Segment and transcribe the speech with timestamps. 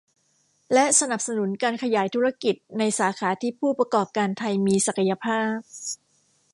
[0.73, 5.57] และสนับสนุนการขยายธุรกิจในสาขาที่ผู้ประกอบการไทยมีศักยภาพ